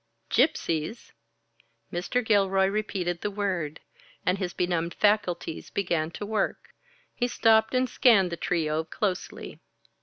"Gypsies?" 0.31 1.11
Mr. 1.93 2.25
Gilroy 2.25 2.65
repeated 2.65 3.21
the 3.21 3.29
word, 3.29 3.81
and 4.25 4.39
his 4.39 4.51
benumbed 4.51 4.95
faculties 4.95 5.69
began 5.69 6.09
to 6.09 6.25
work. 6.25 6.73
He 7.13 7.27
stopped 7.27 7.75
and 7.75 7.87
scanned 7.87 8.31
the 8.31 8.35
trio 8.35 8.83
closely. 8.83 9.59